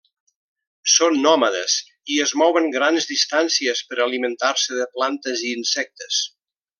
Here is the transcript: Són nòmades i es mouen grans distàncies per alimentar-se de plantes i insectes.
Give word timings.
Són 0.93 1.17
nòmades 1.25 1.75
i 2.15 2.17
es 2.25 2.33
mouen 2.43 2.67
grans 2.77 3.09
distàncies 3.11 3.83
per 3.91 3.99
alimentar-se 4.09 4.79
de 4.83 4.89
plantes 4.97 5.45
i 5.51 5.57
insectes. 5.63 6.23